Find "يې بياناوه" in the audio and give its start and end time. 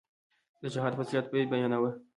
1.39-1.91